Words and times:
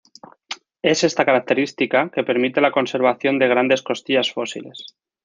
Es 0.81 1.03
esta 1.03 1.25
característica 1.25 2.09
que 2.09 2.23
permite 2.23 2.59
la 2.59 2.71
conservación 2.71 3.37
de 3.37 3.47
grandes 3.47 3.83
costillas 3.83 4.31
fósiles. 4.31 4.95